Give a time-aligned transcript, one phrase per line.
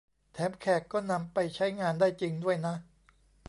[0.33, 2.75] แถมแขกก็นำไปใช้งานได้จริงด้วยนะ